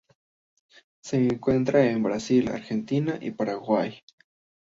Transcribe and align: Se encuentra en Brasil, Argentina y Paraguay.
Se 1.03 1.23
encuentra 1.27 1.85
en 1.85 2.01
Brasil, 2.01 2.49
Argentina 2.49 3.19
y 3.21 3.29
Paraguay. 3.29 3.99